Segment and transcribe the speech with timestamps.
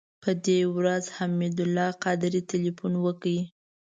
[0.23, 3.35] په دې ورځ حمید الله قادري تیلفون وکړ.